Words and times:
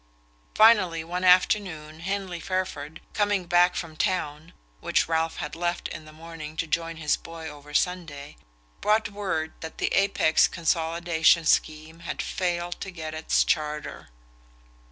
Finally 0.55 1.03
one 1.03 1.23
afternoon 1.23 1.99
Henley 1.99 2.39
Fairford, 2.39 3.01
coming 3.13 3.45
back 3.45 3.75
from 3.75 3.95
town 3.95 4.51
(which 4.79 5.07
Ralph 5.07 5.35
had 5.37 5.55
left 5.55 5.87
in 5.89 6.05
the 6.05 6.11
morning 6.11 6.57
to 6.57 6.65
join 6.65 6.97
his 6.97 7.15
boy 7.15 7.47
over 7.47 7.71
Sunday), 7.75 8.35
brought 8.81 9.09
word 9.11 9.53
that 9.59 9.77
the 9.77 9.93
Apex 9.93 10.47
consolidation 10.47 11.45
scheme 11.45 11.99
had 11.99 12.19
failed 12.19 12.81
to 12.81 12.89
get 12.89 13.13
its 13.13 13.43
charter. 13.43 14.07